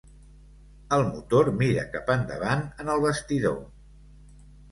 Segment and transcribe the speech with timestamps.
[0.95, 3.57] El motor mira cap endavant en el bastidor.